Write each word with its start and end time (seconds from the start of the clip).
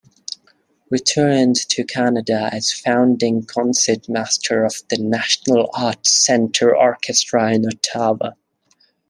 Returned 0.89 1.57
to 1.69 1.83
Canada 1.83 2.49
as 2.51 2.73
founding 2.73 3.43
Concertmaster 3.43 4.65
of 4.65 4.73
the 4.89 4.97
National 4.97 5.69
Arts 5.75 6.11
Centre 6.25 6.75
Orchestra 6.75 7.53
in 7.53 7.67
Ottawa. 7.67 8.31